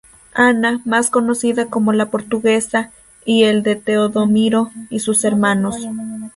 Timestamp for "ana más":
0.33-1.11